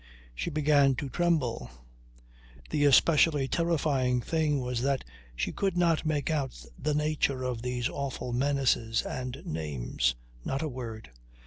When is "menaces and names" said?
8.33-10.15